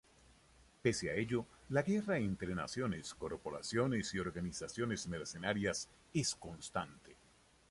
Pese 0.81 1.11
a 1.11 1.13
ello, 1.13 1.45
la 1.69 1.83
guerra 1.83 2.17
entre 2.17 2.55
naciones, 2.55 3.13
corporaciones 3.13 4.11
y 4.15 4.17
organizaciones 4.19 5.07
mercenarias 5.07 5.87
es 6.11 6.33
constante. 6.33 7.15